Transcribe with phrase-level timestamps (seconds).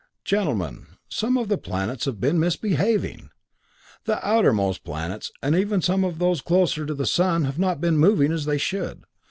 [0.25, 3.29] "Gentlemen some of the planets have been misbehaving!
[4.05, 7.99] The outermost planets, and even some of those closer to the sun have not been
[7.99, 9.03] moving as they should.